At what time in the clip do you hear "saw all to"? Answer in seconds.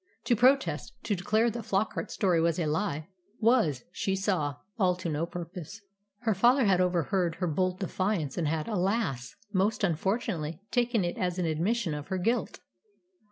4.15-5.09